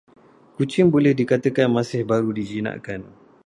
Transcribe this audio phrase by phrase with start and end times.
[0.57, 3.01] Kucing boleh dikatakan masih baru dijinakkan.